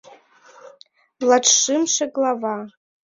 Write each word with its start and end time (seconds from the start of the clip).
ЛАТШЫМШЕ 1.29 2.05
ГЛАВА 2.15 2.55